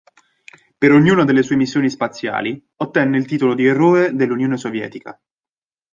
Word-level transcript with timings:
Per 0.79 0.91
ognuna 0.91 1.25
delle 1.25 1.43
sue 1.43 1.55
missioni 1.55 1.87
spaziali 1.87 2.59
ottenne 2.77 3.17
il 3.19 3.27
titolo 3.27 3.53
di 3.53 3.67
Eroe 3.67 4.13
dell'Unione 4.15 4.57
Sovietica. 4.57 5.21